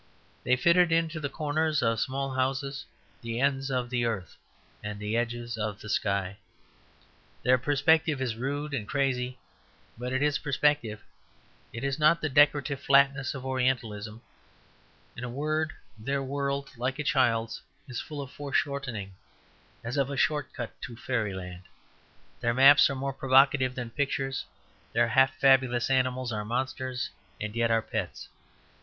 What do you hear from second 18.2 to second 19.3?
of foreshortening,